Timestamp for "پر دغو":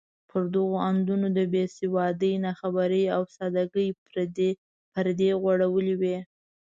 0.29-0.75